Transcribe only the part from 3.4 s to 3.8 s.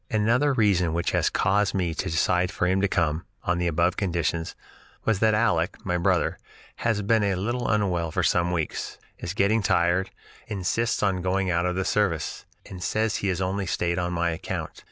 on the